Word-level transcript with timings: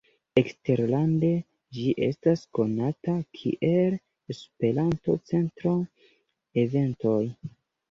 Eksterlande 0.41 1.29
ĝi 1.77 1.83
estas 2.05 2.41
konata 2.59 3.15
kiel 3.41 3.99
"Esperanto-Centro 4.37 5.77
Eventoj". 6.67 7.23